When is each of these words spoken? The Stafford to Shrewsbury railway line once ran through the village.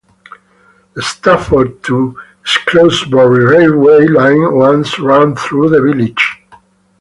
The 0.95 1.03
Stafford 1.03 1.83
to 1.83 2.17
Shrewsbury 2.41 3.45
railway 3.45 4.07
line 4.07 4.55
once 4.55 4.97
ran 4.97 5.35
through 5.35 5.69
the 5.69 5.79
village. 5.83 6.39